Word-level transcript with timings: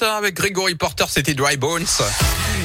avec 0.00 0.34
Grégory 0.34 0.74
Porter, 0.74 1.04
c'était 1.08 1.34
Dry 1.34 1.56
Bones. 1.56 1.86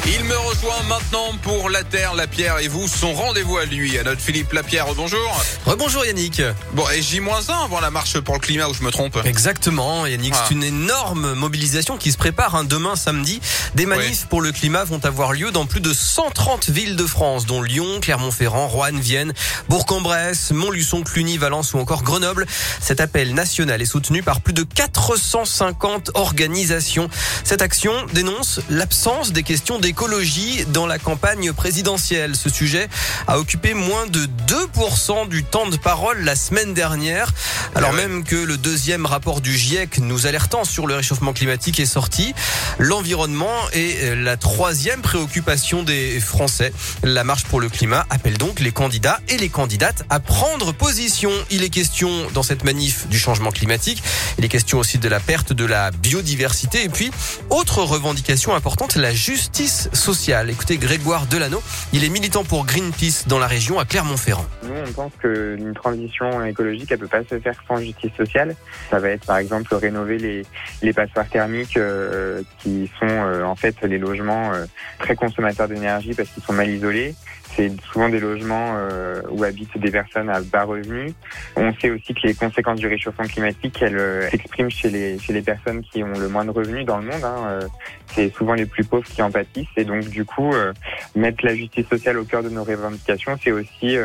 Il 0.06 0.24
me 0.24 0.38
rejoint 0.38 0.84
maintenant 0.88 1.34
pour 1.42 1.70
la 1.70 1.84
Terre, 1.84 2.14
la 2.16 2.28
Pierre 2.28 2.60
et 2.60 2.68
vous, 2.68 2.88
son 2.88 3.14
rendez-vous 3.14 3.58
à 3.58 3.66
lui, 3.66 3.98
à 3.98 4.04
notre 4.04 4.22
Philippe 4.22 4.54
Lapierre. 4.54 4.88
Bonjour. 4.96 5.20
Rebonjour 5.66 6.06
Yannick. 6.06 6.42
Bon, 6.74 6.84
et 6.90 7.02
J-1 7.02 7.52
avant 7.66 7.80
la 7.80 7.92
marche 7.92 8.20
pour 8.20 8.36
le 8.36 8.40
climat 8.40 8.68
où 8.68 8.74
je 8.74 8.84
me 8.84 8.92
trompe 8.92 9.18
Exactement 9.26 10.06
Yannick, 10.06 10.34
Ah. 10.36 10.46
c'est 10.48 10.54
une 10.54 10.64
énorme 10.64 11.34
mobilisation 11.34 11.98
qui 11.98 12.12
se 12.12 12.18
prépare 12.18 12.56
hein, 12.56 12.64
demain 12.64 12.96
samedi. 12.96 13.42
Des 13.76 13.86
manifs 13.86 14.26
pour 14.28 14.42
le 14.42 14.52
climat 14.52 14.84
vont 14.84 15.04
avoir 15.06 15.34
lieu 15.34 15.52
dans 15.52 15.66
plus 15.66 15.82
de 15.82 15.94
130 15.94 16.70
villes 16.70 16.96
de 16.96 17.06
France, 17.06 17.46
dont 17.46 17.62
Lyon, 17.62 18.00
Clermont-Ferrand, 18.02 18.68
Roanne, 18.68 19.00
Vienne, 19.00 19.34
Bourg-en-Bresse, 19.70 20.52
Montluçon, 20.52 21.04
Cluny, 21.04 21.38
Valence 21.38 21.74
ou 21.74 21.80
encore 21.80 22.04
Grenoble. 22.04 22.46
Cet 22.82 23.02
appel 23.02 23.34
national 23.34 23.82
est 23.82 23.86
soutenu 23.86 24.24
par 24.24 24.42
plus 24.42 24.54
de 24.54 24.64
450 24.64 26.12
organisations. 26.14 27.10
Cette 27.44 27.62
action 27.62 27.94
dénonce 28.14 28.60
l'absence 28.70 29.32
des 29.32 29.44
questions 29.44 29.77
d'écologie 29.80 30.66
dans 30.68 30.86
la 30.86 31.00
campagne 31.00 31.54
présidentielle. 31.54 32.36
Ce 32.36 32.50
sujet 32.50 32.88
a 33.28 33.40
occupé 33.40 33.74
moins 33.74 34.06
de 34.08 34.28
2% 34.48 35.28
du 35.28 35.44
temps 35.44 35.68
de 35.68 35.78
parole 35.78 36.24
la 36.24 36.36
semaine 36.36 36.74
dernière, 36.74 37.32
alors 37.76 37.92
ouais. 37.92 37.98
même 37.98 38.24
que 38.24 38.36
le 38.36 38.58
deuxième 38.58 39.06
rapport 39.06 39.42
du 39.42 39.56
GIEC 39.58 40.00
nous 40.00 40.28
alertant 40.28 40.64
sur 40.64 40.88
le 40.88 40.96
réchauffement 40.96 41.34
climatique 41.34 41.80
est 41.80 41.86
sorti. 41.86 42.34
L'environnement 42.80 43.56
est 43.74 44.04
euh, 44.04 44.16
la 44.16 44.38
troisième 44.38 45.02
préoccupation 45.02 45.84
des 45.84 46.20
Français. 46.20 46.74
La 47.04 47.24
marche 47.24 47.46
pour 47.46 47.60
le 47.60 47.70
climat 47.70 48.06
appelle 48.10 48.38
donc 48.38 48.60
les 48.60 48.72
candidats 48.72 49.20
et 49.30 49.38
les 49.38 49.50
candidates 49.50 50.04
à 50.10 50.20
prendre 50.20 50.72
position. 50.72 51.32
Il 51.52 51.64
est 51.64 51.70
question 51.70 52.10
dans 52.34 52.44
cette 52.44 52.64
manif 52.64 53.08
du 53.08 53.20
changement 53.20 53.52
climatique. 53.52 54.02
Il 54.38 54.46
est 54.46 54.50
question 54.50 54.80
aussi 54.80 54.98
de 54.98 55.10
la 55.10 55.20
perte 55.20 55.54
de 55.54 55.66
la 55.66 55.92
biodiversité 55.92 56.84
et 56.84 56.90
puis 56.90 57.12
autre 57.50 57.84
revendication 57.84 58.56
importante, 58.56 58.96
la 58.96 59.14
justice 59.14 59.67
sociale. 59.68 60.50
Écoutez 60.50 60.78
Grégoire 60.78 61.26
Delano, 61.28 61.62
il 61.94 62.04
est 62.04 62.10
militant 62.10 62.44
pour 62.44 62.66
Greenpeace 62.66 63.28
dans 63.28 63.40
la 63.40 63.48
région 63.48 63.80
à 63.80 63.86
Clermont-Ferrand. 63.86 64.46
Nous, 64.64 64.74
on 64.88 64.92
pense 64.92 65.12
qu'une 65.22 65.74
transition 65.74 66.44
écologique, 66.46 66.92
elle 66.92 67.00
peut 67.00 67.08
pas 67.08 67.24
se 67.30 67.40
faire 67.40 67.56
sans 67.68 67.78
justice 67.78 68.12
sociale. 68.16 68.56
Ça 68.90 69.00
va 69.00 69.10
être, 69.10 69.26
par 69.26 69.38
exemple, 69.38 69.74
rénover 69.76 70.18
les, 70.18 70.46
les 70.82 70.94
passoires 70.94 71.28
thermiques 71.28 71.78
euh, 71.78 72.42
qui 72.60 72.90
sont 73.00 73.08
euh, 73.08 73.44
en 73.44 73.56
fait 73.56 73.76
les 73.84 73.98
logements 73.98 74.54
euh, 74.54 74.66
très 75.00 75.16
consommateurs 75.16 75.68
d'énergie 75.68 76.14
parce 76.14 76.30
qu'ils 76.30 76.44
sont 76.44 76.54
mal 76.54 76.70
isolés. 76.70 77.16
C'est 77.58 77.72
souvent 77.92 78.08
des 78.08 78.20
logements 78.20 78.76
euh, 78.78 79.20
où 79.32 79.44
habitent 79.44 79.76
des 79.80 79.90
personnes 79.90 80.30
à 80.30 80.42
bas 80.42 80.64
revenus. 80.64 81.12
On 81.56 81.74
sait 81.82 81.90
aussi 81.90 82.14
que 82.14 82.28
les 82.28 82.36
conséquences 82.36 82.80
du 82.80 82.86
réchauffement 82.88 83.26
climatique, 83.26 83.80
elles 83.82 83.98
euh, 83.98 84.30
s'expriment 84.30 84.70
chez 84.70 84.92
les, 84.92 85.18
chez 85.18 85.34
les 85.34 85.42
personnes 85.42 85.82
qui 85.82 86.04
ont 86.04 86.14
le 86.20 86.30
moins 86.30 86.46
de 86.46 86.52
revenus 86.52 86.86
dans 86.86 86.98
le 87.00 87.06
monde. 87.08 87.24
hein. 87.24 87.48
Euh, 87.48 87.68
C'est 88.14 88.32
souvent 88.36 88.54
les 88.54 88.68
plus 88.68 88.84
pauvres 88.84 89.08
qui 89.08 89.24
en 89.24 89.32
pâtissent. 89.32 89.66
Et 89.76 89.86
donc, 89.86 90.08
du 90.08 90.24
coup, 90.24 90.54
euh, 90.54 90.72
mettre 91.16 91.44
la 91.44 91.56
justice 91.56 91.88
sociale 91.88 92.20
au 92.20 92.26
cœur 92.26 92.44
de 92.44 92.50
nos 92.50 92.64
revendications, 92.64 93.36
c'est 93.44 93.52
aussi 93.52 93.98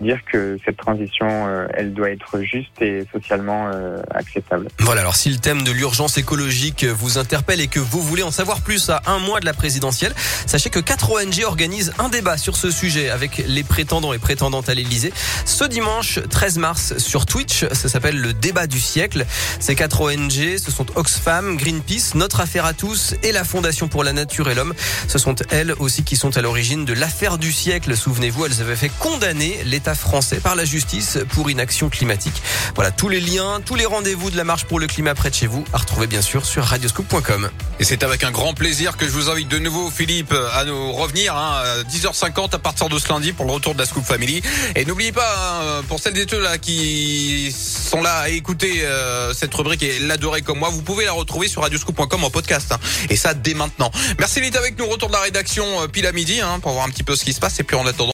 dire 0.00 0.18
que 0.32 0.56
cette 0.64 0.78
transition, 0.78 1.66
elle 1.74 1.92
doit 1.92 2.10
être 2.10 2.40
juste 2.40 2.80
et 2.80 3.06
socialement 3.12 3.70
acceptable. 4.10 4.68
Voilà, 4.80 5.02
alors 5.02 5.16
si 5.16 5.28
le 5.30 5.36
thème 5.36 5.62
de 5.62 5.72
l'urgence 5.72 6.16
écologique 6.18 6.84
vous 6.84 7.18
interpelle 7.18 7.60
et 7.60 7.68
que 7.68 7.80
vous 7.80 8.00
voulez 8.00 8.22
en 8.22 8.30
savoir 8.30 8.60
plus 8.62 8.88
à 8.90 9.02
un 9.06 9.18
mois 9.18 9.40
de 9.40 9.46
la 9.46 9.52
présidentielle, 9.52 10.14
sachez 10.46 10.70
que 10.70 10.78
quatre 10.80 11.10
ONG 11.12 11.42
organisent 11.44 11.92
un 11.98 12.08
débat 12.08 12.36
sur 12.36 12.56
ce 12.56 12.70
sujet 12.70 12.93
avec 12.96 13.42
les 13.46 13.62
prétendants 13.62 14.12
et 14.12 14.18
prétendantes 14.18 14.68
à 14.68 14.74
l'Elysée. 14.74 15.12
Ce 15.44 15.64
dimanche 15.64 16.18
13 16.30 16.58
mars 16.58 16.98
sur 16.98 17.26
Twitch, 17.26 17.64
ça 17.72 17.88
s'appelle 17.88 18.18
le 18.18 18.32
débat 18.32 18.66
du 18.66 18.80
siècle. 18.80 19.26
Ces 19.60 19.74
quatre 19.74 20.00
ONG, 20.00 20.56
ce 20.58 20.70
sont 20.70 20.86
Oxfam, 20.96 21.56
Greenpeace, 21.56 22.14
Notre 22.14 22.40
Affaire 22.40 22.64
à 22.64 22.72
tous 22.72 23.14
et 23.22 23.32
la 23.32 23.44
Fondation 23.44 23.88
pour 23.88 24.04
la 24.04 24.12
Nature 24.12 24.50
et 24.50 24.54
l'Homme. 24.54 24.74
Ce 25.08 25.18
sont 25.18 25.36
elles 25.50 25.74
aussi 25.78 26.04
qui 26.04 26.16
sont 26.16 26.36
à 26.36 26.42
l'origine 26.42 26.84
de 26.84 26.92
l'affaire 26.92 27.38
du 27.38 27.52
siècle. 27.52 27.96
Souvenez-vous, 27.96 28.46
elles 28.46 28.60
avaient 28.60 28.76
fait 28.76 28.90
condamner 28.98 29.58
l'État 29.64 29.94
français 29.94 30.36
par 30.36 30.54
la 30.56 30.64
justice 30.64 31.18
pour 31.30 31.50
inaction 31.50 31.88
climatique. 31.88 32.42
Voilà, 32.74 32.90
tous 32.90 33.08
les 33.08 33.20
liens, 33.20 33.60
tous 33.64 33.74
les 33.74 33.86
rendez-vous 33.86 34.30
de 34.30 34.36
la 34.36 34.44
marche 34.44 34.64
pour 34.64 34.78
le 34.78 34.86
climat 34.86 35.14
près 35.14 35.30
de 35.30 35.34
chez 35.34 35.46
vous, 35.46 35.64
à 35.72 35.78
retrouver 35.78 36.06
bien 36.06 36.22
sûr 36.22 36.44
sur 36.44 36.64
radioscoop.com. 36.64 37.50
Et 37.80 37.84
c'est 37.84 38.02
avec 38.02 38.24
un 38.24 38.30
grand 38.30 38.54
plaisir 38.54 38.96
que 38.96 39.06
je 39.06 39.10
vous 39.10 39.30
invite 39.30 39.48
de 39.48 39.58
nouveau, 39.58 39.90
Philippe, 39.90 40.34
à 40.52 40.64
nous 40.64 40.92
revenir 40.92 41.36
hein, 41.36 41.62
à 41.64 41.82
10h50 41.82 42.54
à 42.54 42.58
de 42.88 42.98
ce 42.98 43.08
lundi 43.08 43.32
pour 43.32 43.46
le 43.46 43.52
retour 43.52 43.74
de 43.74 43.78
la 43.78 43.86
Scoop 43.86 44.04
Family. 44.04 44.42
Et 44.74 44.84
n'oubliez 44.84 45.12
pas, 45.12 45.60
hein, 45.62 45.82
pour 45.88 45.98
celles 46.00 46.16
et 46.18 46.26
ceux 46.28 46.40
là 46.40 46.58
qui 46.58 47.52
sont 47.52 48.02
là 48.02 48.18
à 48.20 48.28
écouter 48.28 48.82
euh, 48.84 49.32
cette 49.34 49.54
rubrique 49.54 49.82
et 49.82 49.98
l'adorer 50.00 50.42
comme 50.42 50.58
moi, 50.58 50.70
vous 50.70 50.82
pouvez 50.82 51.04
la 51.04 51.12
retrouver 51.12 51.48
sur 51.48 51.62
radioscoop.com 51.62 52.24
en 52.24 52.30
podcast. 52.30 52.72
hein. 52.72 52.78
et 53.10 53.16
ça 53.16 53.34
dès 53.34 53.54
maintenant. 53.54 53.90
Merci 54.18 54.40
d'être 54.40 54.56
avec 54.56 54.78
nous. 54.78 54.86
Retour 54.86 55.08
de 55.08 55.14
la 55.14 55.20
rédaction 55.20 55.64
euh, 55.82 55.86
pile 55.88 56.06
à 56.06 56.12
midi 56.12 56.40
hein, 56.40 56.58
pour 56.60 56.72
voir 56.72 56.86
un 56.86 56.90
petit 56.90 57.02
peu 57.02 57.16
ce 57.16 57.24
qui 57.24 57.32
se 57.32 57.40
passe. 57.40 57.58
Et 57.60 57.64
puis 57.64 57.76
en 57.76 57.86
attendant. 57.86 57.94